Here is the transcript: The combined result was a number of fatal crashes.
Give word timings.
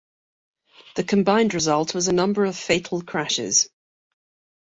The 0.95 1.03
combined 1.03 1.53
result 1.53 1.93
was 1.93 2.07
a 2.07 2.11
number 2.11 2.45
of 2.45 2.57
fatal 2.57 3.03
crashes. 3.03 3.69